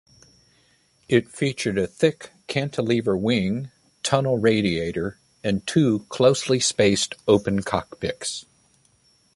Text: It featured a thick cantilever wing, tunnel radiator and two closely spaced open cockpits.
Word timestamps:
It 1.07 1.29
featured 1.29 1.77
a 1.77 1.85
thick 1.85 2.31
cantilever 2.47 3.15
wing, 3.15 3.69
tunnel 4.01 4.39
radiator 4.39 5.19
and 5.43 5.67
two 5.67 6.07
closely 6.09 6.59
spaced 6.59 7.13
open 7.27 7.61
cockpits. 7.61 8.47